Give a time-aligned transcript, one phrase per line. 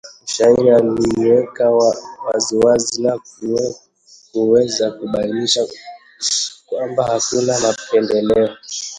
[0.23, 1.71] mshairi ameliweka
[2.27, 3.19] waziwazi na
[4.31, 5.67] kuweza kubainisha
[6.67, 8.55] kwamba hakuna mapendeleo